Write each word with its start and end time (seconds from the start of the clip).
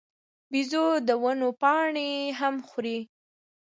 بیزو 0.51 0.85
د 1.07 1.09
ونو 1.21 1.49
پاڼې 1.61 2.09
هم 2.39 2.55
خوري. 2.67 2.99